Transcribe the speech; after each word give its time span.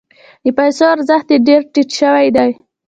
د 0.43 0.45
پیسو 0.57 0.83
ارزښت 0.95 1.27
یې 1.33 1.37
ډیر 1.47 1.61
ټیټ 1.73 1.89
شوی 1.99 2.27
دی. 2.35 2.51